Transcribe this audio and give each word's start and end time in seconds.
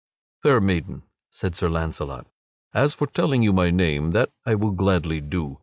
"Fair 0.41 0.59
maiden," 0.59 1.03
said 1.29 1.53
Sir 1.55 1.69
Launcelot, 1.69 2.25
"as 2.73 2.95
for 2.95 3.05
telling 3.05 3.43
you 3.43 3.53
my 3.53 3.69
name, 3.69 4.13
that 4.13 4.31
I 4.47 4.55
will 4.55 4.71
gladly 4.71 5.19
do. 5.21 5.59